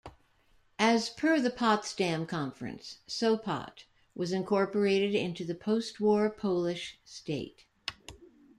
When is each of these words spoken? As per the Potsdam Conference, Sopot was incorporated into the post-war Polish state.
As 0.79 1.09
per 1.11 1.39
the 1.39 1.51
Potsdam 1.51 2.25
Conference, 2.25 2.97
Sopot 3.05 3.83
was 4.15 4.31
incorporated 4.31 5.13
into 5.13 5.45
the 5.45 5.53
post-war 5.53 6.31
Polish 6.31 6.97
state. 7.05 7.65